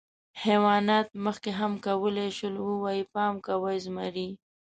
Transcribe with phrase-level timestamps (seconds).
[0.43, 4.29] حیواناتو مخکې هم کولی شول، ووایي: «پام کوئ، زمری!».